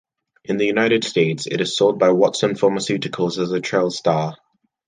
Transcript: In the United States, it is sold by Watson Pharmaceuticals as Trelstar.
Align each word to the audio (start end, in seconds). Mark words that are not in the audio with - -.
In 0.43 0.57
the 0.57 0.65
United 0.65 1.03
States, 1.03 1.45
it 1.45 1.61
is 1.61 1.77
sold 1.77 1.99
by 1.99 2.09
Watson 2.09 2.55
Pharmaceuticals 2.55 3.37
as 3.37 3.51
Trelstar. 3.61 4.35